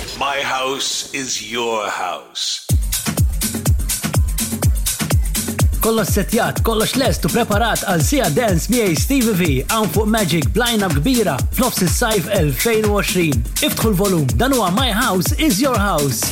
B. 0.09 0.20
My 0.20 0.38
house 0.41 1.13
is 1.13 1.38
your 1.51 1.88
house. 1.88 2.65
kollox 5.86 6.18
setjat, 6.18 6.64
kolla 6.66 6.88
lest 6.97 7.21
u 7.29 7.29
preparat 7.29 7.86
għal 7.86 8.02
sija 8.02 8.32
dance 8.34 8.73
miej 8.73 8.97
Stevie 8.97 9.36
V 9.38 9.50
għan 9.70 9.91
fuq 9.93 10.09
Magic 10.09 10.50
blajna 10.55 10.89
kbira 10.97 11.38
f'nofs 11.54 11.86
is-sajf 11.86 12.25
2020. 12.57 13.38
Iftħu 13.70 13.93
l-volum, 13.93 14.25
dan 14.34 14.57
My 14.73 14.89
House 14.97 15.29
is 15.38 15.61
Your 15.61 15.77
House. 15.77 16.25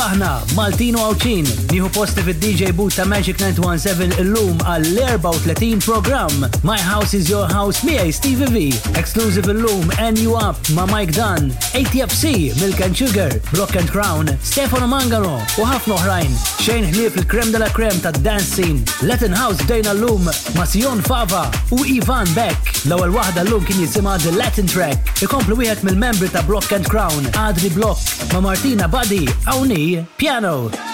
faħna 0.00 0.49
Maltino 0.60 1.00
Awċin, 1.08 1.46
nihu 1.72 1.86
posti 1.96 2.20
fid-DJ 2.20 2.74
boot 2.76 2.92
ta' 2.98 3.06
Magic 3.08 3.38
917 3.40 4.18
illum 4.20 4.58
għall-34 4.68 5.78
program 5.86 6.34
My 6.66 6.76
House 6.84 7.16
is 7.16 7.30
Your 7.32 7.48
House 7.48 7.80
miegħi 7.88 8.12
Steve 8.12 8.48
V, 8.52 8.66
exclusive 9.00 9.48
illum 9.54 9.88
and 10.06 10.20
Up 10.40 10.60
ma' 10.76 10.84
Mike 10.92 11.16
Dunn, 11.16 11.48
ATFC, 11.78 12.52
Milk 12.60 12.82
and 12.84 12.92
Sugar, 12.96 13.30
Block 13.54 13.72
and 13.80 13.88
Crown, 13.94 14.28
Stefano 14.50 14.84
Mangano 14.90 15.38
u 15.56 15.64
ħafna 15.64 15.96
oħrajn. 15.96 16.36
Xejn 16.60 16.90
ħlief 16.92 17.16
il-krem 17.22 17.54
della 17.56 17.70
krem 17.72 17.96
ta' 18.04 18.12
dance 18.20 18.52
scene, 18.52 18.84
Latin 19.08 19.32
House 19.40 19.64
Dana 19.64 19.96
Lum, 19.96 20.28
ma' 20.58 20.68
Sion 20.68 21.00
Fava 21.08 21.46
u 21.72 21.80
Ivan 21.94 22.28
Beck. 22.36 22.76
L-ewwel 22.84 23.16
waħda 23.16 23.46
l-lum 23.46 23.64
kien 23.68 23.80
jisimha 23.80 24.18
The 24.26 24.36
Latin 24.36 24.68
Track, 24.68 25.24
ikomplu 25.24 25.56
wieħed 25.62 25.88
mill-membri 25.88 26.28
ta' 26.32 26.44
Block 26.48 26.76
and 26.76 26.88
Crown, 26.92 27.32
Adri 27.46 27.72
Block, 27.78 28.04
ma' 28.34 28.44
Martina 28.50 28.88
Buddy, 28.92 29.24
Awni, 29.56 30.04
Piano 30.20 30.49
Oh. 30.52 30.89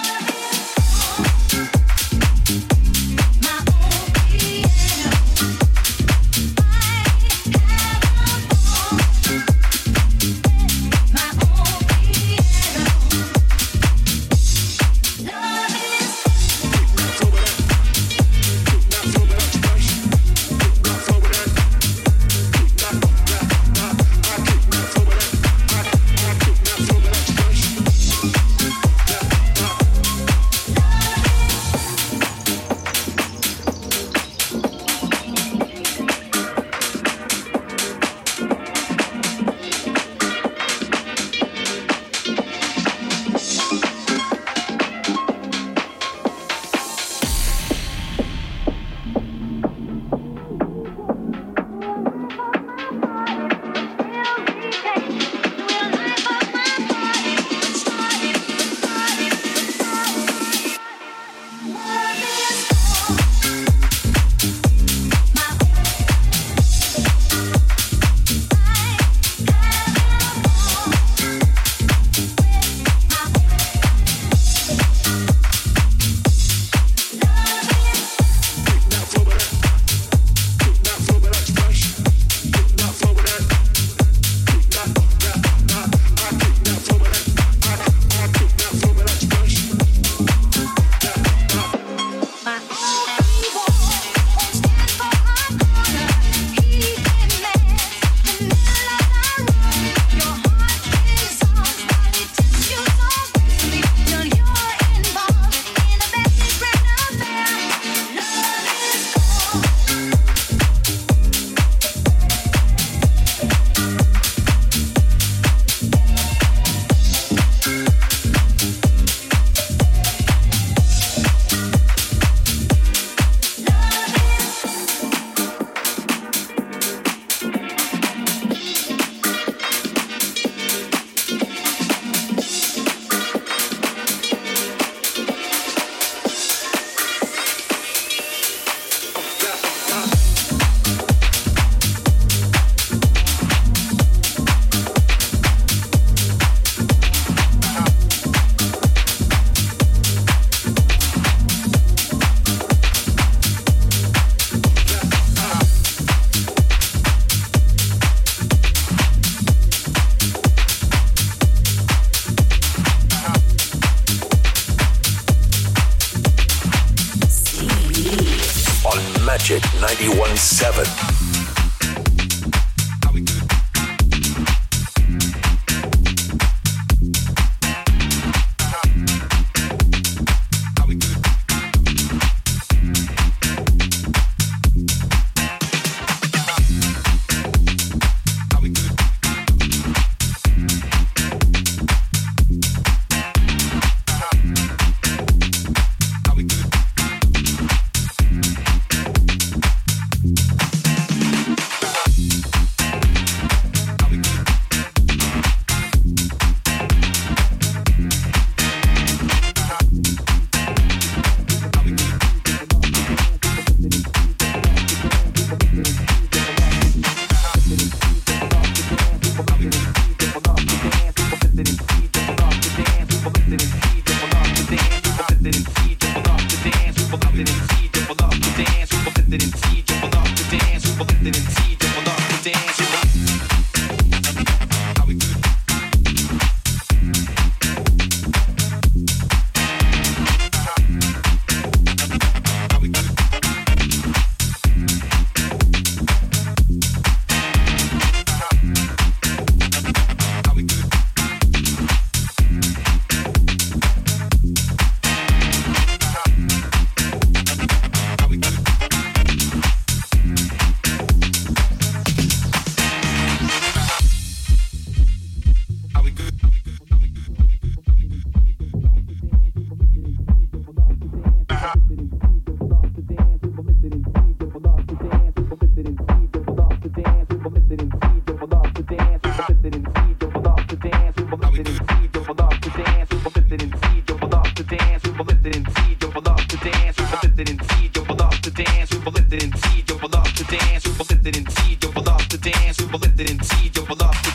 See 293.43 293.69
you 293.73 293.85
will 293.85 293.95
love. 293.97 294.26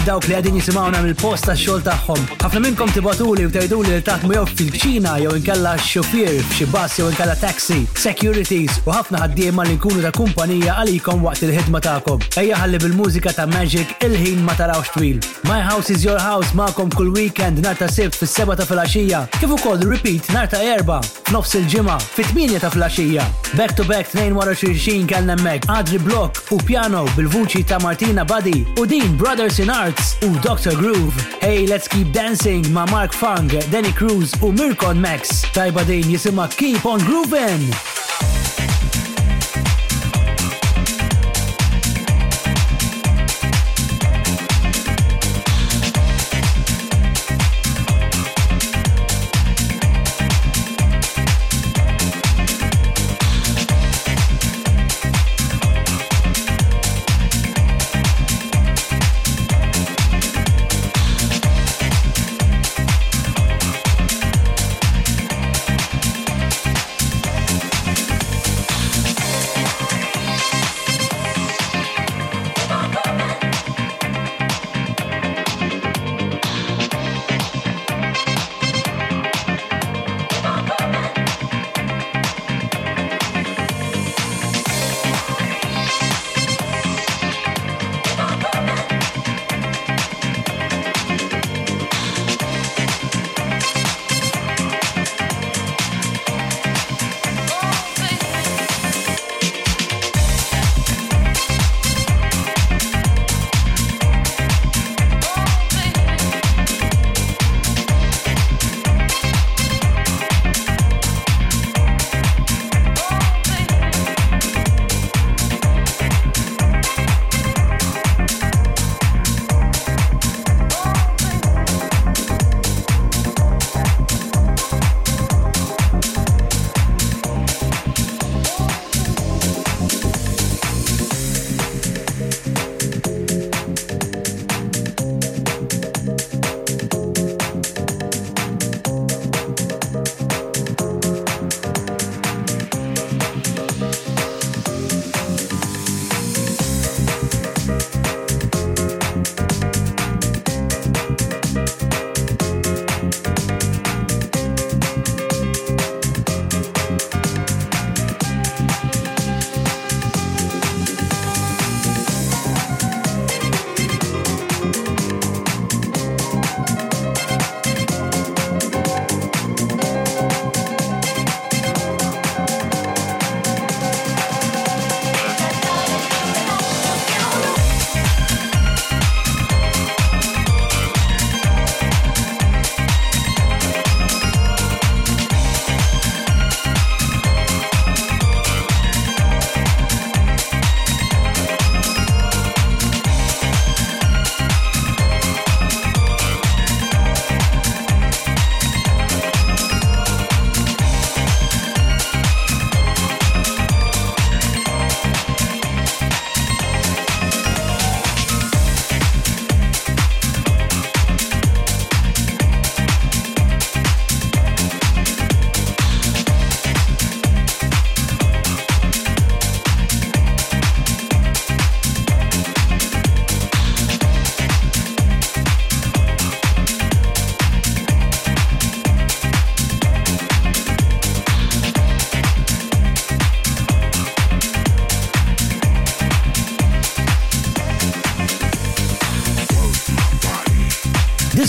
lil 0.00 0.06
dawk 0.08 0.24
li 0.30 0.32
għadin 0.36 0.54
jisimawna 0.56 1.00
mill-post 1.04 1.44
ta' 1.44 1.54
xol 1.58 1.80
tagħhom. 1.84 2.20
Ħafna 2.40 2.60
minnkom 2.64 2.90
tibatuli 2.94 3.44
u 3.44 3.50
tajdu 3.52 3.80
li 3.84 3.98
taħdmu 4.06 4.32
jow 4.36 4.44
fil-ċina 4.48 5.16
jew 5.20 5.32
inkella 5.36 5.74
xofir 5.76 6.30
f'xi 6.38 6.64
jow 6.64 7.02
jew 7.02 7.08
inkella 7.12 7.34
taxi, 7.36 7.80
securities 8.00 8.78
u 8.86 8.94
ħafna 8.94 9.20
ħaddiema 9.20 9.66
li 9.68 9.74
nkunu 9.76 10.00
ta' 10.04 10.12
kumpanija 10.16 10.78
għalikom 10.80 11.24
waqt 11.26 11.44
il-ħidma 11.48 11.82
tagħkom. 11.84 12.22
Ejja 12.40 12.60
ħalli 12.62 12.80
bil-mużika 12.86 13.34
ta' 13.36 13.46
Magic 13.50 13.92
il-ħin 14.06 14.40
ma 14.46 14.54
tarawx 14.56 14.92
twil. 14.94 15.18
My 15.50 15.60
House 15.66 15.92
is 15.92 16.04
Your 16.06 16.20
House 16.22 16.54
ma'kom 16.56 16.92
kull 16.94 17.12
weekend 17.12 17.60
nar 17.64 17.76
ta' 17.76 17.88
sib 17.90 18.14
fis-seba 18.16 18.56
ta' 18.56 18.64
filgħaxija, 18.70 19.24
kif 19.36 19.52
ukoll 19.58 19.84
repeat 19.90 20.32
nar 20.32 20.48
ta' 20.48 20.62
erba' 20.64 21.02
nofs 21.34 21.54
il-ġimgħa 21.60 21.98
fit-8 22.16 22.56
ta' 22.64 22.72
filgħaxija. 22.72 23.28
Back 23.58 23.76
to 23.76 23.84
back 23.84 24.08
22 24.16 25.04
kellna 25.10 25.36
mek 25.44 25.68
Adri 25.68 25.98
Block 26.06 26.40
u 26.56 26.60
Piano 26.64 27.04
bil-vuċi 27.18 27.64
ta' 27.68 27.82
Martina 27.84 28.24
Badi 28.24 28.62
u 28.80 28.86
din 28.88 29.12
Brothers 29.20 29.60
in 29.60 29.68
Art 29.70 29.89
Arts 29.90 30.16
u 30.22 30.38
Dr. 30.40 30.76
Groove. 30.76 31.36
Hey, 31.40 31.66
let's 31.66 31.88
keep 31.88 32.12
dancing 32.12 32.62
ma' 32.72 32.86
Mark 32.92 33.12
Fung, 33.12 33.48
Danny 33.70 33.90
Cruz 33.92 34.32
u 34.42 34.52
Mirkon 34.52 34.98
Max. 35.00 35.44
Tajba 35.54 35.82
din 35.84 36.06
jisima 36.10 36.46
Keep 36.48 36.86
on 36.86 37.00
Groovin'. 37.00 37.64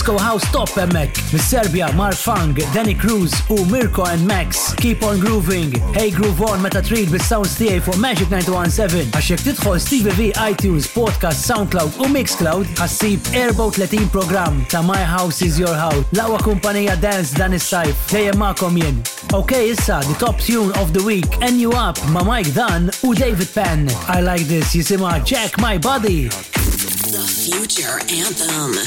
Disco 0.01 0.17
House 0.17 0.41
Top 0.51 0.67
emmek. 0.79 1.13
Mis-Serbia, 1.31 1.85
Marfang, 1.93 2.55
Danny 2.73 2.95
Cruz 2.95 3.31
u 3.51 3.63
Mirko 3.65 4.03
and 4.05 4.25
Max. 4.25 4.73
Keep 4.77 5.03
on 5.03 5.19
grooving. 5.19 5.69
Hey 5.93 6.09
Groove 6.09 6.41
On 6.41 6.57
meta 6.59 6.81
trid 6.81 7.11
bis-sounds 7.13 7.53
tiegħi 7.59 7.83
fuq 7.85 7.99
Magic 8.01 8.25
917. 8.33 9.11
Għax 9.13 9.27
jekk 9.35 9.45
tidħol 9.51 9.77
Steve 9.83 10.15
V, 10.17 10.25
iTunes, 10.47 10.87
Podcast, 10.95 11.45
SoundCloud 11.51 12.01
u 12.01 12.09
Mixcloud, 12.15 12.65
ħassib 12.81 13.21
34 13.29 14.09
program 14.09 14.57
ta' 14.73 14.81
My 14.81 15.03
House 15.05 15.45
is 15.45 15.61
Your 15.61 15.77
House. 15.77 16.01
Lawa 16.17 16.41
kumpanija 16.41 16.97
dance 16.97 17.37
dan 17.37 17.53
is-sajf. 17.53 18.01
Dejjem 18.09 18.41
ma'kom 18.41 18.81
jien. 18.81 18.97
Ok, 19.37 19.53
issa, 19.69 20.01
the 20.09 20.17
top 20.25 20.41
tune 20.41 20.73
of 20.81 20.97
the 20.97 21.03
week. 21.05 21.29
And 21.45 21.61
you 21.61 21.73
up 21.77 22.01
ma' 22.09 22.25
Mike 22.25 22.55
Dunn 22.57 22.89
u 23.05 23.13
David 23.13 23.53
Penn. 23.53 23.85
I 24.09 24.21
like 24.25 24.49
this 24.49 24.73
jisima 24.73 25.21
Jack 25.23 25.61
My 25.61 25.77
Body. 25.77 26.29
The 27.13 27.21
Future 27.27 28.01
Anthem. 28.09 28.81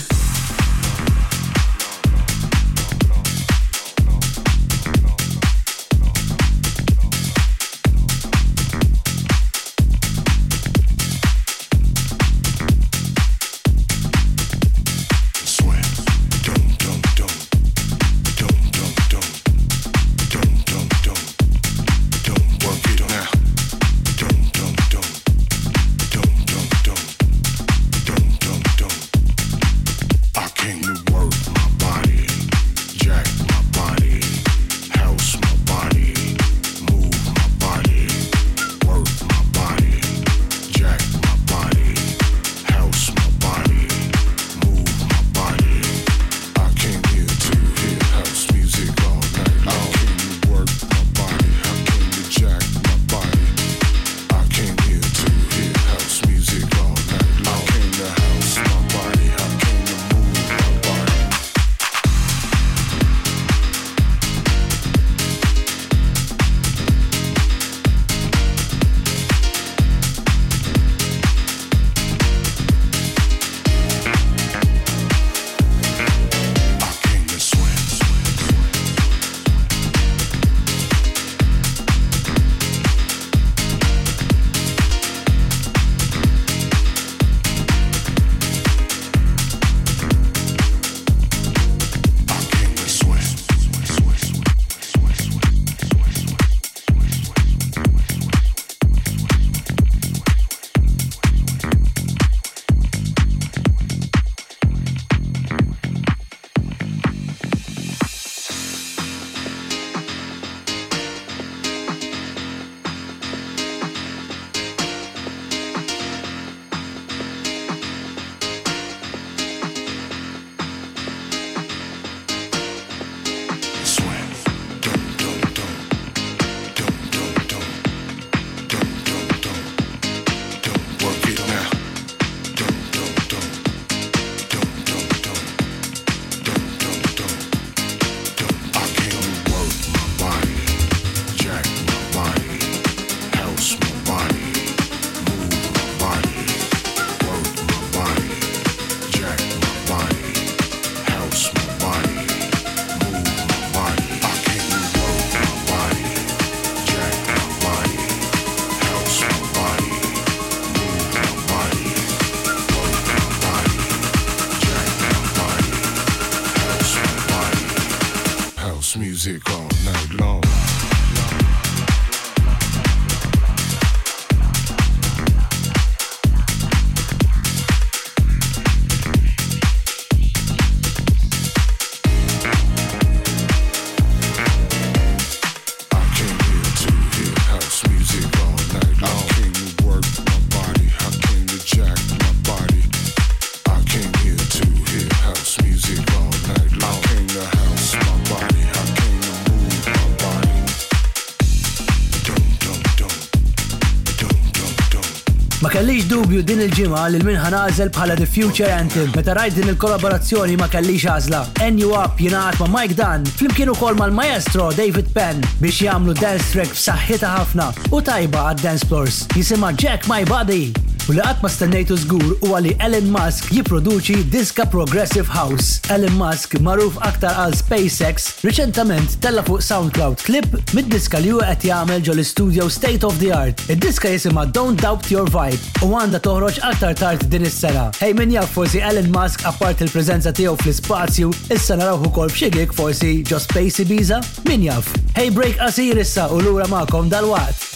dubju 206.25 206.41
din 206.47 206.61
il-ġimgħa 206.65 207.01
l 207.13 207.19
min 207.25 207.37
ħanażel 207.37 207.91
bħala 207.93 208.15
The 208.17 208.25
Future 208.29 208.71
Anthem 208.73 209.11
meta 209.17 209.35
rajt 209.37 209.59
din 209.59 209.69
il-kollaborazzjoni 209.75 210.55
ma 210.61 210.69
kellix 210.73 211.05
għażla. 211.11 211.41
N.U. 211.67 211.91
Up 212.01 212.23
jingħad 212.23 212.61
ma' 212.63 212.69
Mike 212.77 212.97
Dunn 213.01 213.29
flimkien 213.41 213.69
ukoll 213.75 213.99
mal-maestro 214.01 214.71
David 214.79 215.11
Penn 215.17 215.45
biex 215.61 215.83
jagħmlu 215.85 216.17
dance 216.21 216.49
track 216.55 216.73
f'saħħita 216.79 217.35
ħafna 217.43 217.69
u 217.93 218.01
tajba 218.09 218.47
għad-dance 218.55 218.89
floors. 218.89 219.23
Jisimha 219.37 219.75
Jack 219.77 220.09
My 220.09 220.25
Body 220.31 220.73
U 221.09 221.13
li 221.13 221.21
ma 221.43 221.49
stennejtu 221.53 221.97
zgur 222.01 222.31
u 222.47 222.55
għali 222.57 222.71
Elon 222.81 223.11
Musk 223.13 223.51
jiproduċi 223.53 224.23
diska 224.33 224.65
Progressive 224.73 225.27
House. 225.29 225.77
Elon 225.93 226.15
Musk 226.17 226.55
maruf 226.65 226.97
aktar 227.05 227.35
għal 227.43 227.57
SpaceX 227.59 228.41
reċentament 228.41 229.19
tella 229.21 229.45
fuq 229.45 229.61
SoundCloud 229.63 230.25
klip 230.25 230.49
mid-diska 230.73 231.21
li 231.21 231.35
ju 231.35 231.43
għet 231.45 231.67
jgħamil 231.69 232.01
ġol 232.09 232.25
studio 232.25 232.71
State 232.73 233.05
of 233.05 233.19
the 233.21 233.29
Art. 233.37 233.61
Id-diska 233.69 234.15
jisima 234.15 234.47
Don't 234.49 234.81
Doubt 234.81 235.11
Your 235.13 235.29
Vibe 235.29 235.85
u 235.85 235.93
għanda 235.93 236.23
toħroġ 236.25 236.63
aktar 236.71 236.97
tard 236.97 237.29
din 237.29 237.45
is-sena. 237.51 237.91
Hej 238.01 238.17
min 238.23 238.33
jaf 238.39 238.57
forsi 238.57 238.81
Elon 238.81 239.13
Musk 239.13 239.45
apart 239.51 239.85
il-prezenza 239.85 240.33
tiegħu 240.33 240.57
fl-ispazju, 240.63 241.35
is-sena 241.53 241.91
rawħu 241.93 242.15
kol 242.17 242.33
b'xigik 242.33 242.73
forsi 242.81 243.19
ġo 243.29 243.43
Space 243.45 243.85
Ibiza? 243.85 244.25
Min 244.49 244.65
jaf? 244.71 244.89
Hej 245.21 245.37
break 245.37 245.61
qasir 245.61 246.01
issa 246.01 246.31
u 246.33 246.41
lura 246.49 246.65
ma'kom 246.73 247.13
dal-waqt. 247.13 247.74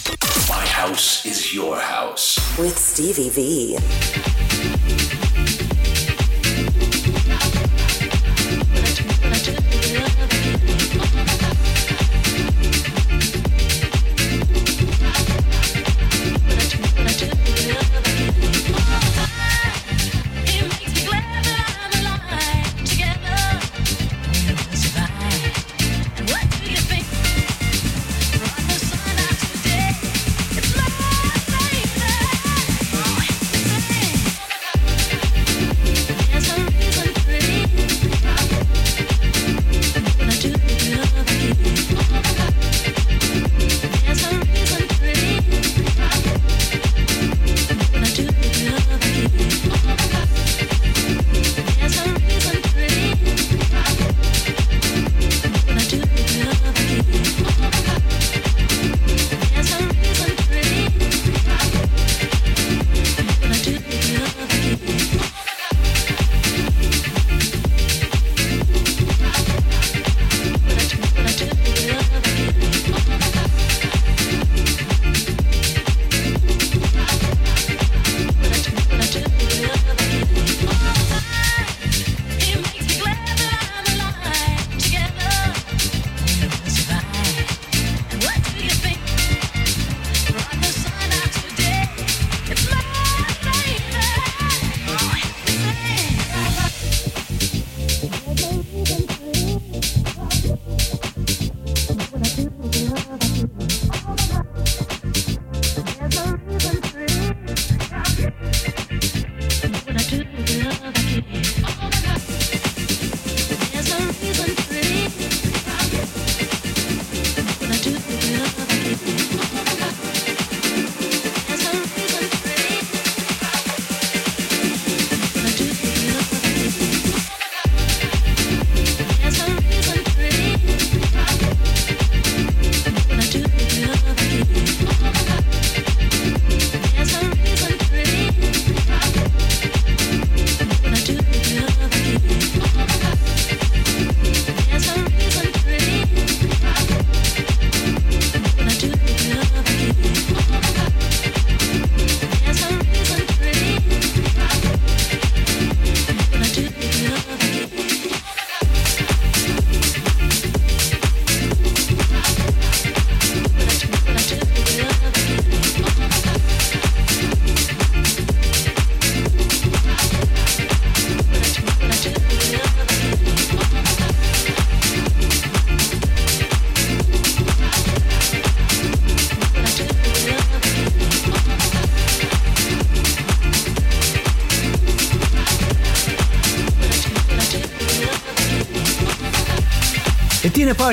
house 0.79 1.27
is 1.27 1.53
your 1.53 1.77
house. 1.77 2.39
With 2.57 2.79
Stevie 2.79 3.31
V. 3.31 5.28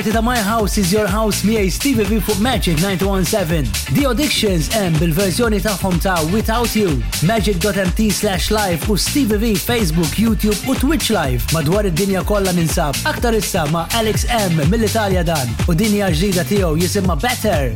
parti 0.06 0.12
ta' 0.16 0.20
My 0.22 0.38
House 0.38 0.78
is 0.78 0.92
Your 0.92 1.08
House 1.08 1.42
miej 1.44 1.70
Stevie 1.72 2.04
V 2.04 2.20
fuq 2.20 2.38
Magic 2.38 2.76
917. 2.82 3.64
The 3.94 4.04
Addictions 4.10 4.68
M 4.76 4.92
bil-verżjoni 5.00 5.58
tagħhom 5.64 5.96
ta' 6.02 6.20
Without 6.34 6.76
You, 6.78 6.92
magic.mt 7.26 8.12
slash 8.14 8.52
live 8.54 8.82
u 8.90 8.96
Stevie 8.98 9.38
V 9.38 9.54
Facebook, 9.56 10.14
YouTube 10.18 10.58
u 10.70 10.76
Twitch 10.78 11.10
live 11.10 11.42
madwar 11.52 11.88
id-dinja 11.90 12.22
kollha 12.24 12.52
ninsab. 12.54 12.94
Aktar 13.08 13.34
issa 13.34 13.66
ma' 13.74 13.86
Alex 13.98 14.26
M 14.30 14.60
mill-Italja 14.70 15.24
dan 15.26 15.50
u 15.66 15.74
dinja 15.74 16.10
ġdida 16.14 16.46
tiegħu 16.52 16.70
jisimha 16.84 17.16
Better. 17.18 17.72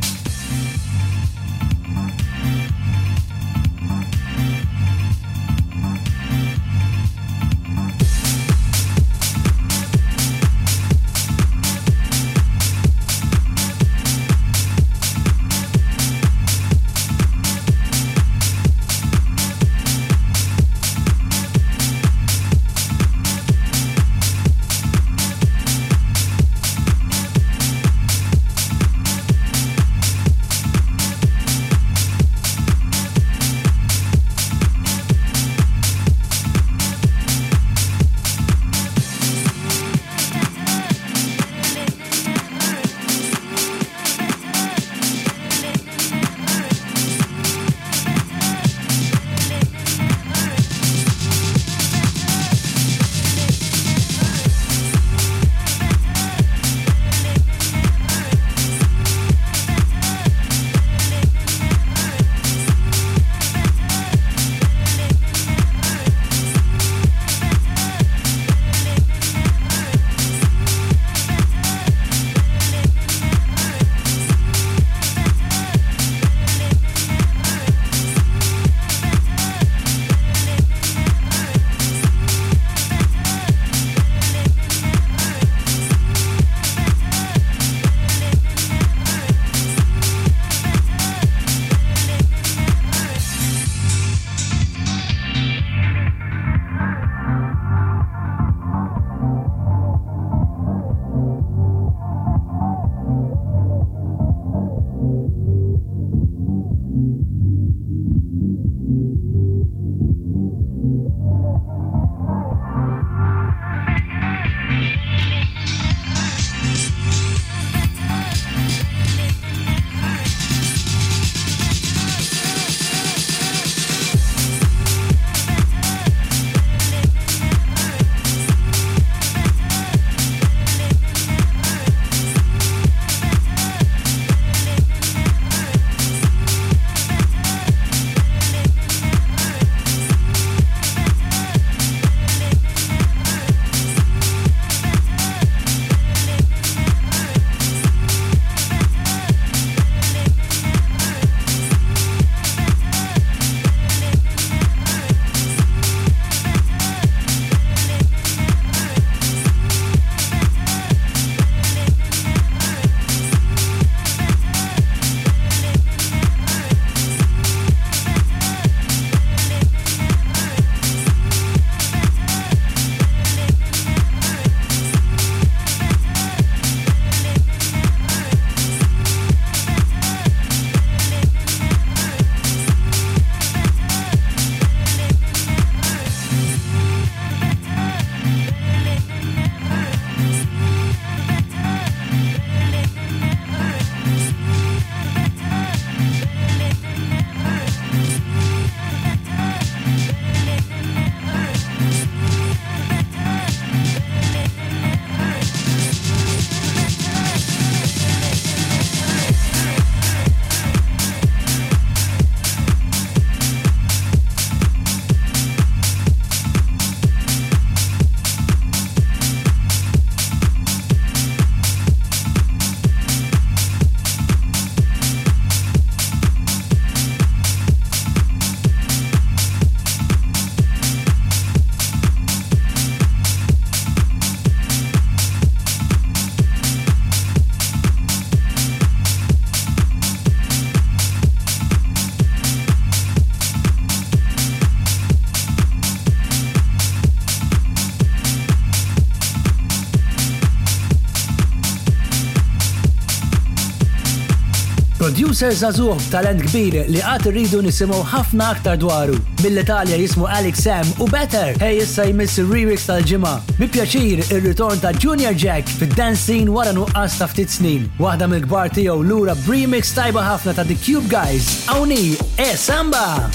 Producer 255.01 255.49
zazuħ 255.49 255.95
talent 256.13 256.43
kbir 256.45 256.83
li 256.85 256.99
għat 257.01 257.23
rridu 257.31 257.57
nisimu 257.65 257.97
ħafna 258.11 258.51
aktar 258.53 258.75
dwaru. 258.77 259.15
Mill-Italja 259.41 259.97
jismu 259.97 260.27
Alex 260.29 260.61
Sam 260.67 260.85
u 261.01 261.07
Better, 261.09 261.55
hej 261.63 261.79
jissa 261.79 262.05
jmiss 262.11 262.37
il-remix 262.43 262.85
tal-ġimma. 262.85 263.31
Bi 263.57 263.65
pjaċir 263.73 264.21
il-ritorn 264.27 264.79
ta' 264.83 264.91
Junior 264.93 265.33
Jack 265.33 265.67
fid-dance 265.81 266.21
scene 266.21 266.51
wara 266.53 266.71
nuqqas 266.77 267.17
ta' 267.17 267.25
ftit 267.31 267.49
snin. 267.49 267.89
Waħda 268.03 268.27
mill-gbar 268.29 268.69
tiegħu 268.77 269.01
lura 269.09 269.33
remix 269.49 269.89
tajba 269.97 270.21
ħafna 270.35 270.51
ta' 270.59 270.65
The 270.69 270.77
Cube 270.85 271.07
Guys. 271.09 271.65
Awni, 271.73 272.13
e 272.37 272.53
samba! 272.53 273.25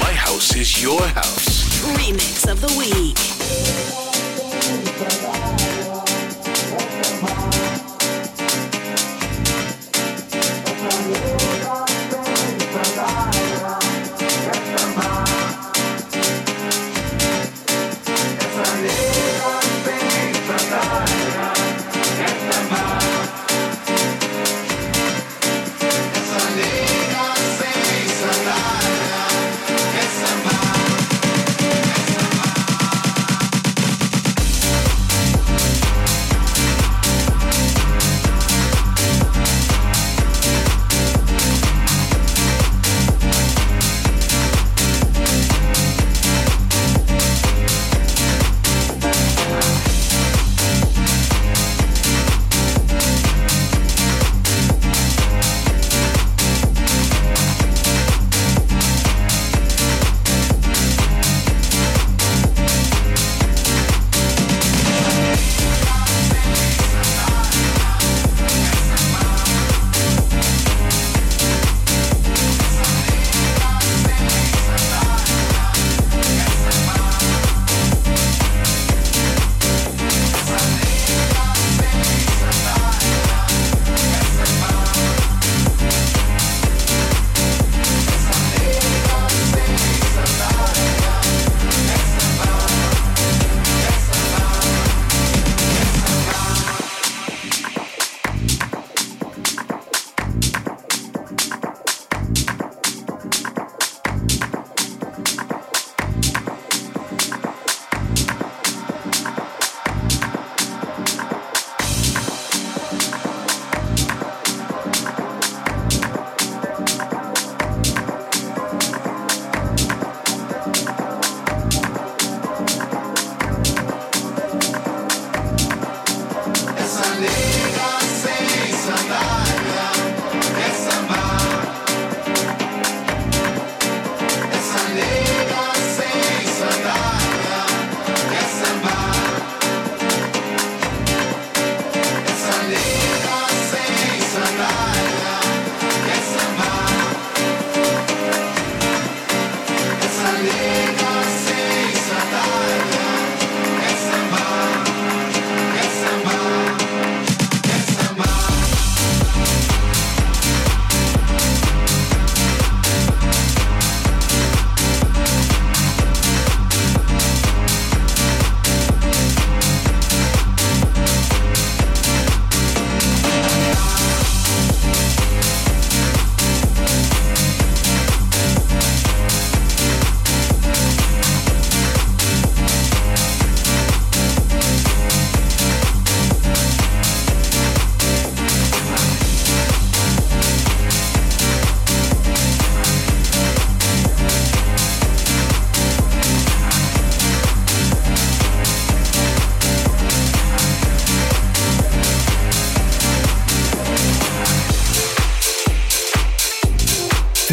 My 0.00 0.12
house 0.24 0.56
is 0.56 0.80
your 0.80 1.04
house. 1.12 1.68
Remix 2.00 2.48
of 2.48 2.56
the 2.64 2.72
week. 2.80 3.20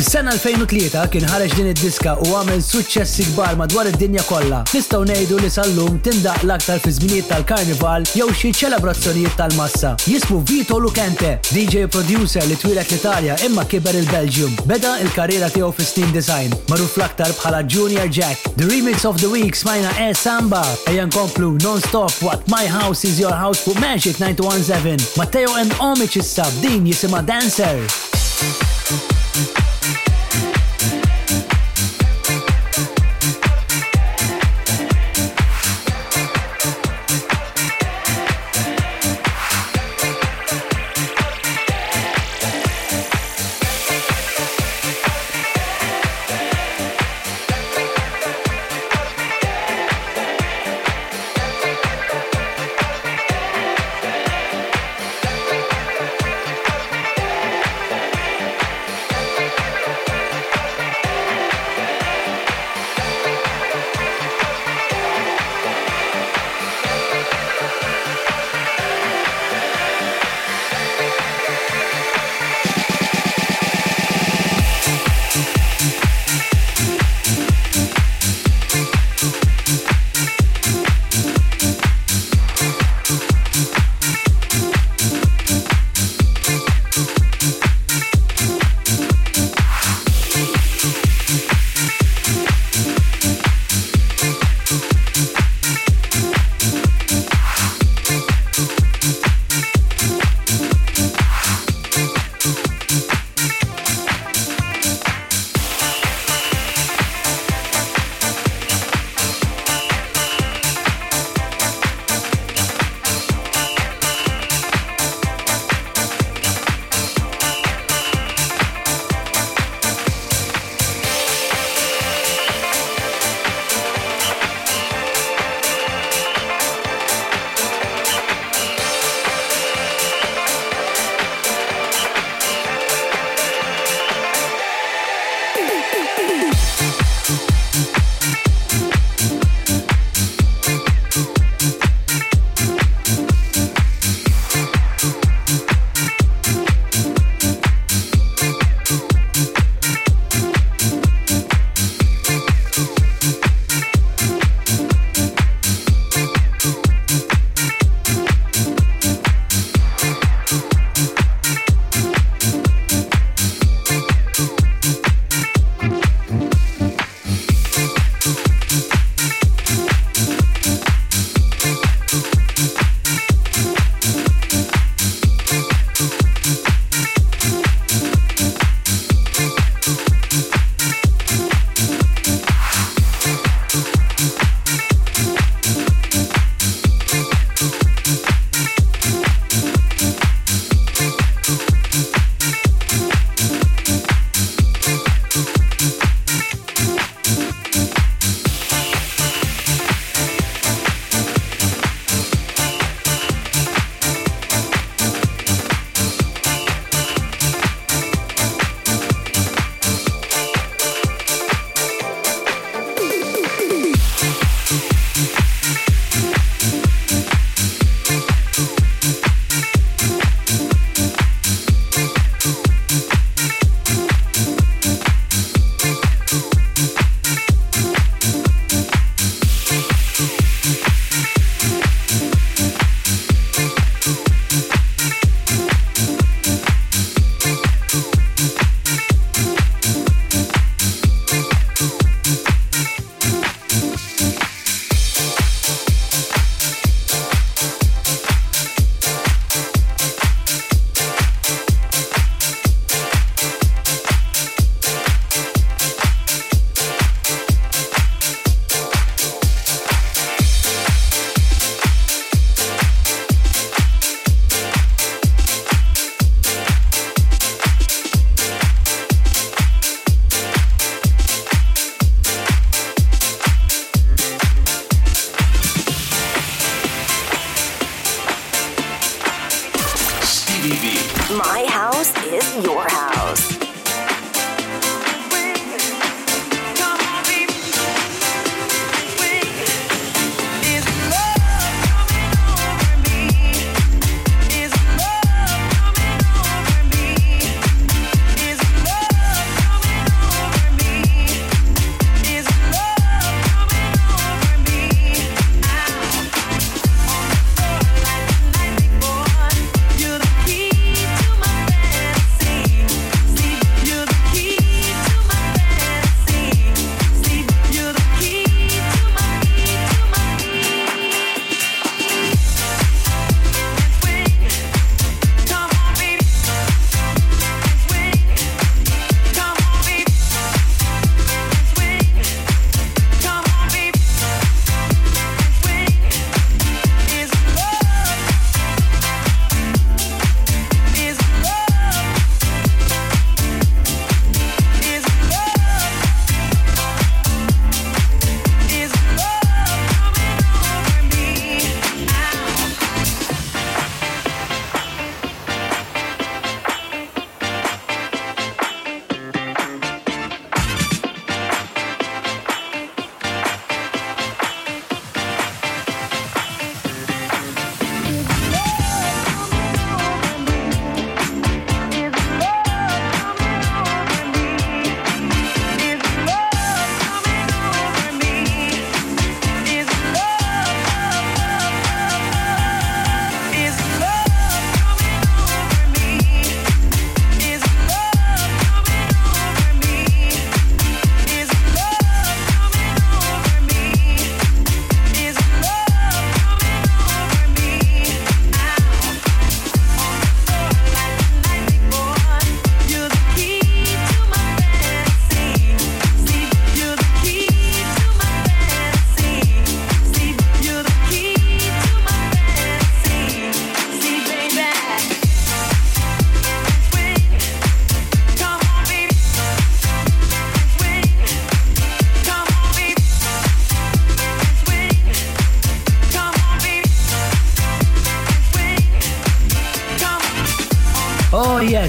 Fis-sena 0.02 0.32
2003 0.34 1.04
kien 1.14 1.26
ħareġ 1.30 1.52
din 1.60 1.68
id-diska 1.76 2.16
u 2.26 2.32
għamel 2.34 2.62
suċċessi 2.66 3.26
kbar 3.36 3.52
madwar 3.60 3.86
id-dinja 3.92 4.24
kollha. 4.26 4.64
Nistgħu 4.74 5.04
ngħidu 5.06 5.36
li 5.44 5.50
sallum 5.54 6.00
tindaq 6.08 6.40
l-aktar 6.48 6.80
fi 6.82 6.94
żminijiet 6.96 7.28
tal-karnival 7.30 8.08
jew 8.18 8.26
xi 8.40 8.50
ċelebrazzjonijiet 8.64 9.36
tal-massa. 9.38 9.92
Jismu 10.10 10.40
Vito 10.50 10.80
Lucente, 10.82 11.36
DJ 11.52 11.86
producer 11.94 12.42
li 12.50 12.58
twilet 12.58 12.90
l-Italja 12.90 13.36
imma 13.46 13.68
kiber 13.70 13.94
il-Belgium. 14.02 14.56
Beda 14.72 14.96
il-karriera 15.06 15.52
tiegħu 15.54 15.70
fi 15.78 15.86
Steam 15.92 16.10
Design, 16.18 16.58
magħruf 16.74 16.98
l-aktar 16.98 17.38
bħala 17.38 17.62
Junior 17.70 18.10
Jack. 18.10 18.50
The 18.58 18.66
Remix 18.74 19.06
of 19.06 19.22
the 19.22 19.30
Week 19.30 19.54
smajna 19.62 19.94
E 20.08 20.10
Samba, 20.18 20.64
ejja 20.90 21.06
nkomplu 21.12 21.52
non-stop 21.62 22.18
what 22.26 22.50
My 22.50 22.66
House 22.80 23.06
is 23.06 23.22
Your 23.22 23.38
House 23.38 23.62
fuq 23.62 23.78
Magic 23.78 24.18
917. 24.18 25.14
Matteo 25.22 25.54
and 25.62 25.70
Omic 25.78 26.18
issa 26.24 26.50
din 26.66 26.90
jisima 26.90 27.22
Dancer. 27.22 27.84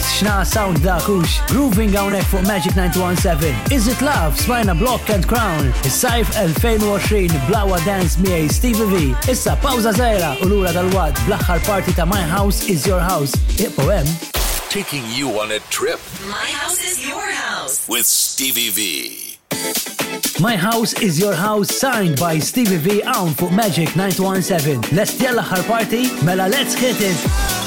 stess 0.00 0.22
xna 0.22 0.46
sound 0.46 0.78
dakux. 0.84 1.38
Grooving 1.50 1.92
għawnek 1.96 2.24
fuq 2.30 2.46
Magic 2.46 2.74
917. 2.76 3.72
Is 3.72 3.86
it 3.88 4.00
love? 4.02 4.36
Smajna 4.36 4.76
Block 4.78 5.10
and 5.10 5.26
Crown. 5.26 5.66
Is-sajf 5.84 6.28
2020 6.60 7.28
blawa 7.48 7.78
dance 7.84 8.16
miej 8.20 8.48
Stevie 8.52 8.86
V. 8.92 9.30
Issa 9.30 9.56
pawza 9.62 9.92
zaħira 9.96 10.34
u 10.40 10.46
l-ura 10.48 10.72
tal-wad 10.76 11.16
bl-axħar 11.26 11.84
ta' 11.96 12.06
My 12.06 12.22
House 12.22 12.68
is 12.68 12.86
Your 12.86 13.00
House. 13.00 13.32
Iqpo 13.58 13.88
hemm. 13.90 14.08
Taking 14.70 15.04
you 15.12 15.38
on 15.38 15.52
a 15.52 15.58
trip. 15.76 16.00
My 16.30 16.48
house 16.60 16.80
is 16.80 16.96
your 17.06 17.20
house. 17.44 17.86
With 17.88 18.06
Stevie 18.06 18.70
V. 18.70 19.38
My 20.40 20.56
House 20.56 20.94
is 20.94 21.18
Your 21.20 21.34
House 21.34 21.68
signed 21.76 22.18
by 22.18 22.38
Stevie 22.38 22.78
V 22.78 23.02
on 23.02 23.34
for 23.34 23.50
Magic 23.50 23.94
917. 23.96 24.96
Let's 24.96 25.16
tell 25.18 25.36
her 25.38 25.62
party, 25.64 26.08
Mela 26.24 26.48
let's 26.48 26.72
hit 26.74 26.96
it. 27.00 27.60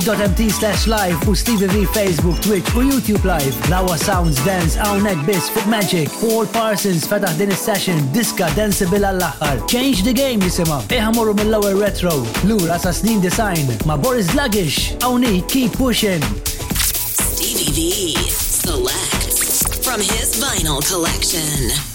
twitch.mt 0.00 0.50
slash 0.52 0.86
live 0.86 1.28
u 1.28 1.34
Stevie 1.34 1.68
V 1.68 1.84
Facebook, 1.92 2.38
Twitch 2.42 2.68
u 2.74 2.80
YouTube 2.88 3.24
live. 3.24 3.52
Lawa 3.70 3.96
Sounds 3.96 4.42
Dance, 4.44 4.76
neck 5.02 5.16
biz 5.26 5.48
Foot 5.48 5.66
Magic, 5.66 6.08
Paul 6.20 6.46
Parsons 6.46 7.06
fatah 7.06 7.32
Dennis 7.38 7.60
session 7.64 7.98
Diska 8.12 8.48
Dance 8.56 8.84
għall-aħħar. 8.86 9.56
Change 9.68 10.02
the 10.04 10.12
Game 10.14 10.42
jisima, 10.44 10.80
iħamorru 10.88 11.34
mill 11.38 11.50
lower 11.54 11.74
retro, 11.78 12.12
lura 12.44 12.78
sa 12.78 12.90
design 13.20 13.66
ma' 13.86 13.96
Boris 13.96 14.26
Lagish, 14.34 14.96
Awni 15.02 15.42
Keep 15.48 15.72
Pushing. 15.72 16.22
Stevie 17.30 17.70
V 18.14 18.28
selects 18.66 19.78
from 19.84 20.00
his 20.00 20.34
vinyl 20.40 20.80
collection. 20.90 21.93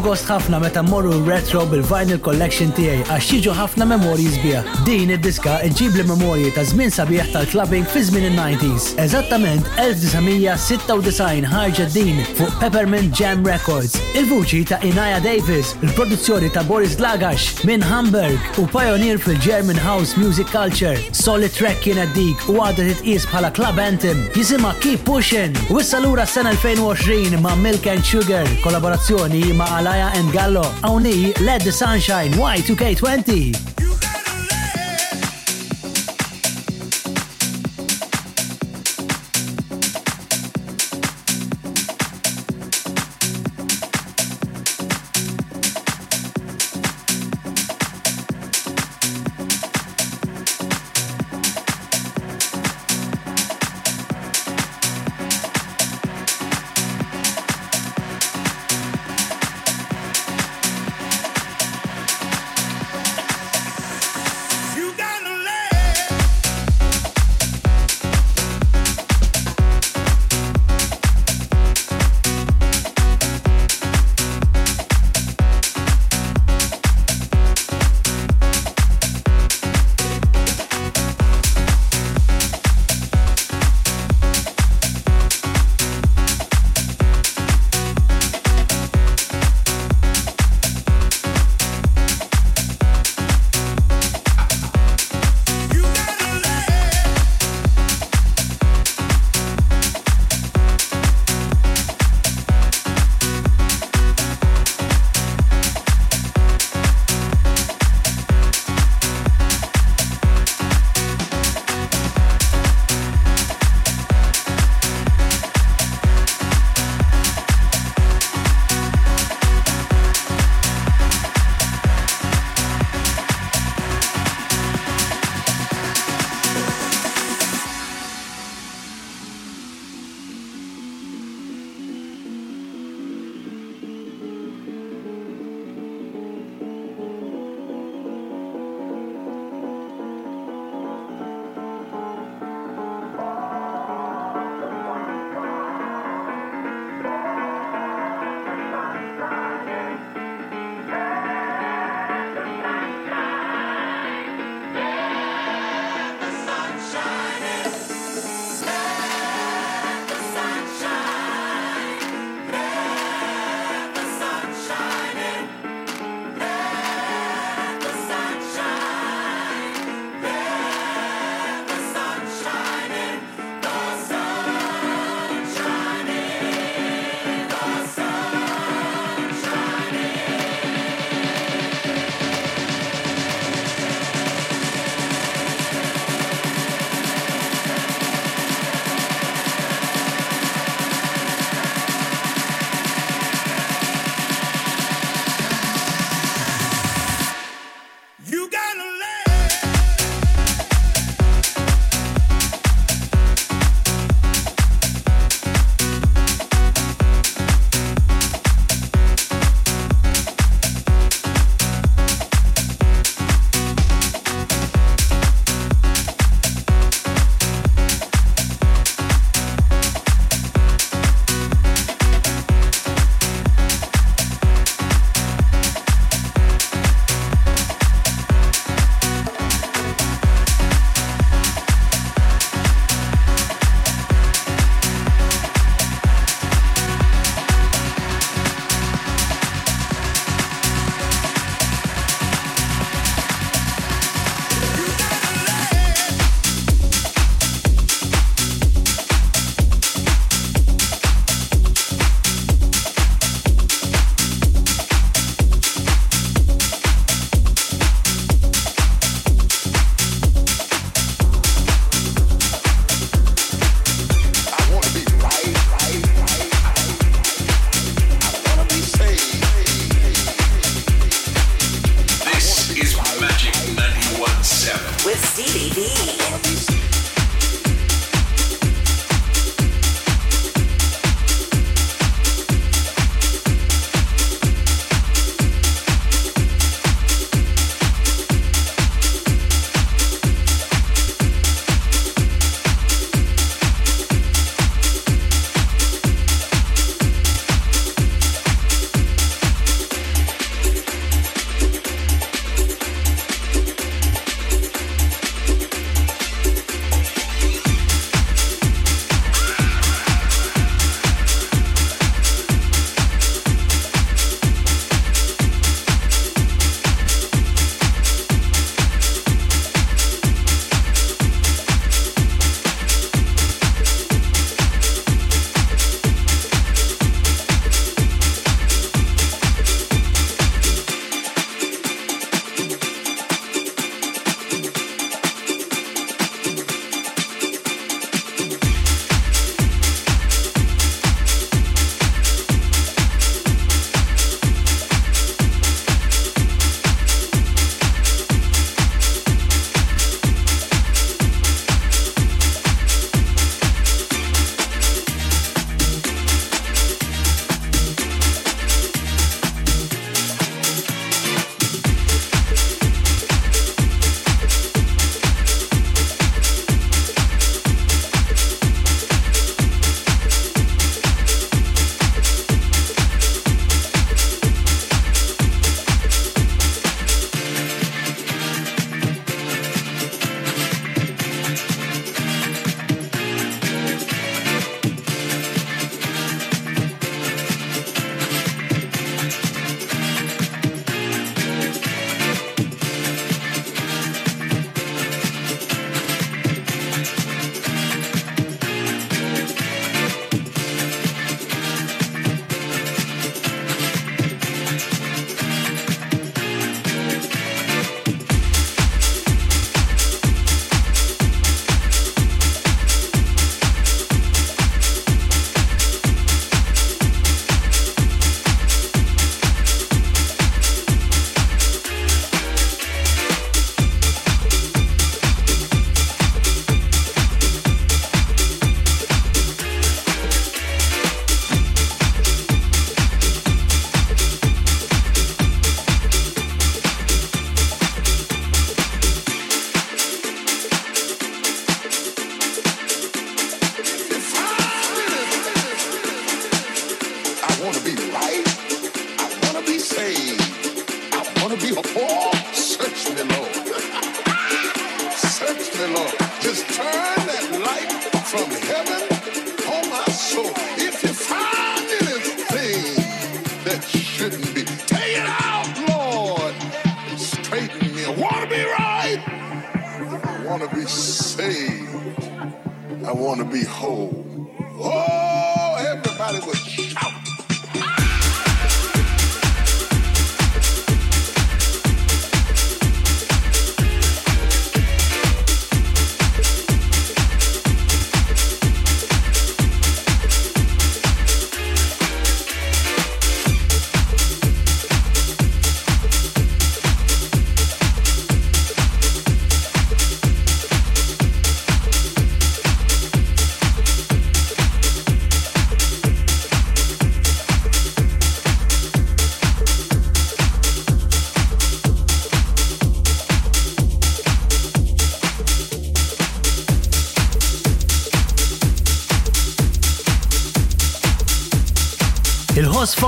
gost 0.00 0.24
ħafna 0.30 0.58
meta 0.62 0.80
morru 0.82 1.16
retro 1.28 1.64
bil-vinyl 1.68 2.20
collection 2.24 2.70
tiegħi 2.76 3.02
għax 3.12 3.26
jiġu 3.36 3.52
ħafna 3.58 3.84
memories 3.88 4.36
bija. 4.40 4.60
Din 4.86 5.10
id-diska 5.12 5.58
ġib 5.76 5.98
li 5.98 6.04
memorji 6.08 6.52
ta' 6.56 6.62
żmien 6.70 6.92
sabiħ 6.94 7.32
tal-clubbing 7.34 7.84
fi 7.90 8.00
żmien 8.08 8.30
il-90s. 8.30 8.94
Eżattament 9.04 9.68
1996 9.82 11.44
ħarġet 11.52 11.92
din 11.92 12.22
fuq 12.38 12.54
Peppermint 12.62 13.12
Jam 13.20 13.42
Records. 13.44 13.98
Il-vuċi 14.16 14.62
ta' 14.70 14.78
Inaya 14.88 15.18
Davis, 15.24 15.74
il-produzzjoni 15.84 16.48
ta' 16.54 16.64
Boris 16.70 16.96
Lagash 17.04 17.60
minn 17.68 17.84
Hamburg 17.84 18.60
u 18.62 18.66
pioneer 18.72 19.20
fil-German 19.20 19.76
House 19.84 20.16
Music 20.16 20.48
Culture. 20.54 20.96
Solid 21.12 21.52
track 21.56 21.84
kien 21.84 22.00
dik 22.16 22.48
u 22.48 22.56
it 22.70 22.80
titqis 22.80 23.28
bħala 23.30 23.50
club 23.52 23.76
anthem 23.78 24.24
jisima 24.34 24.72
Keep 24.80 25.04
pushing. 25.04 25.54
U 25.68 25.82
lura 26.04 26.22
s-sena 26.24 26.54
2020 26.56 27.36
ma' 27.40 27.54
Milk 27.60 27.84
and 27.86 28.02
Sugar, 28.04 28.48
kollaborazzjoni 28.64 29.52
ma' 29.52 29.68
Zaya 29.90 30.08
and 30.14 30.32
Gallo. 30.32 30.70
Only 30.84 31.32
Let 31.48 31.62
the 31.62 31.72
Sunshine 31.72 32.30
Y2K20. 32.34 33.69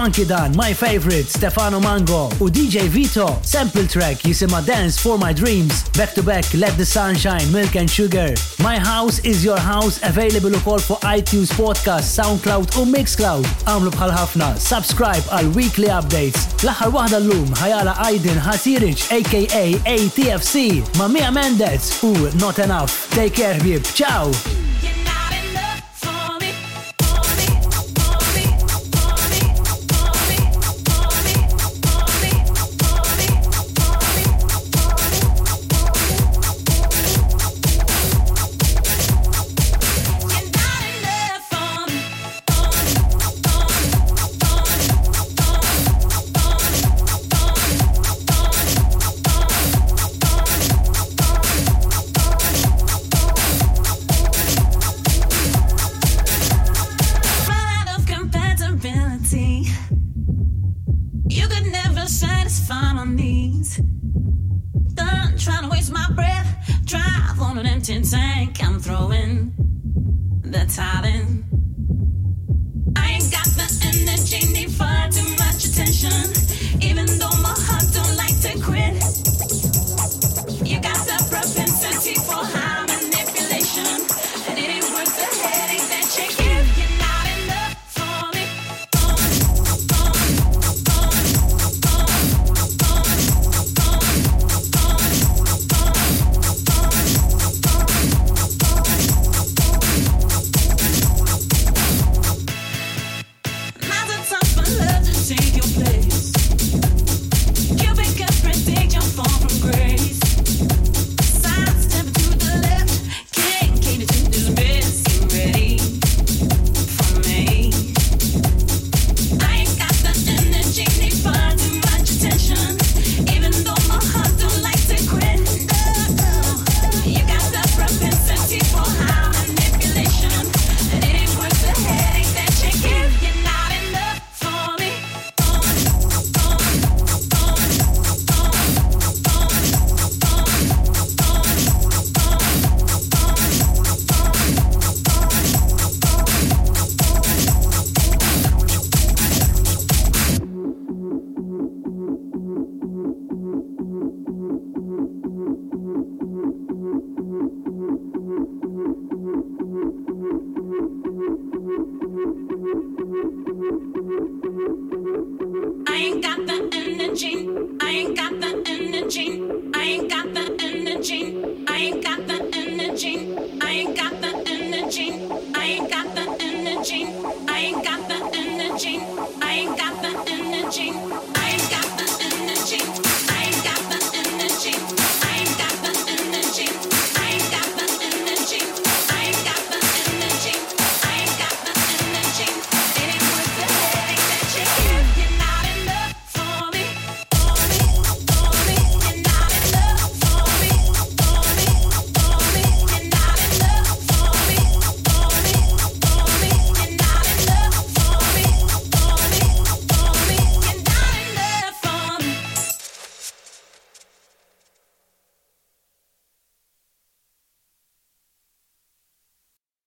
funky 0.03 0.25
dan, 0.25 0.53
my 0.57 0.73
favorite, 0.75 1.27
Stefano 1.27 1.79
Mango 1.79 2.27
u 2.41 2.51
DJ 2.51 2.89
Vito, 2.89 3.41
sample 3.43 3.87
track 3.87 4.17
jisima 4.17 4.61
Dance 4.67 4.99
for 4.99 5.17
My 5.17 5.33
Dreams, 5.33 5.89
back 5.91 6.13
to 6.15 6.23
back, 6.25 6.45
Let 6.55 6.77
the 6.77 6.85
Sunshine, 6.85 7.53
Milk 7.53 7.77
and 7.77 7.89
Sugar. 7.89 8.35
My 8.59 8.79
House 8.81 9.21
is 9.21 9.45
Your 9.45 9.59
House, 9.61 10.01
available 10.03 10.51
ukoll 10.51 10.81
for 10.81 10.97
iTunes 11.07 11.53
Podcast, 11.55 12.05
SoundCloud 12.19 12.75
u 12.79 12.85
Mixcloud. 12.93 13.47
Għamlu 13.71 13.95
bħal 13.95 14.11
ħafna, 14.17 14.51
subscribe 14.59 15.23
għal 15.39 15.55
weekly 15.55 15.87
updates. 16.01 16.49
L-aħħar 16.65 16.91
waħda 16.99 17.23
l-lum 17.23 17.55
ħajala 17.63 17.95
Aiden 18.09 18.43
Hasiric, 18.43 19.07
aka 19.21 19.45
ATFC, 19.87 20.67
ma 20.99 21.07
Mia 21.15 21.31
Mendez 21.31 21.95
u 22.03 22.11
Not 22.43 22.59
Enough. 22.59 22.91
Take 23.15 23.39
care, 23.39 23.61
bib. 23.63 23.87
Ciao! 23.95 24.62